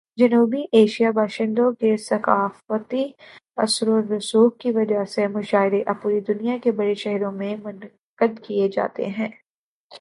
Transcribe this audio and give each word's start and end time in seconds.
جنوبی 0.17 0.61
ایشیائی 0.71 1.13
باشندوں 1.13 1.71
کے 1.71 1.97
ثقافتی 1.97 3.03
اثر 3.57 3.89
و 3.89 3.99
رسوخ 4.17 4.57
کی 4.57 4.71
وجہ 4.71 5.05
سے، 5.05 5.27
مشاعرے 5.27 5.83
اب 5.85 6.01
پوری 6.01 6.19
دنیا 6.19 6.57
کے 6.63 6.71
بڑے 6.71 6.93
شہروں 6.95 7.31
میں 7.31 7.55
منعقد 7.63 8.39
کیے 8.43 8.67
جاتے 8.69 9.05
ہیں۔ 9.09 9.29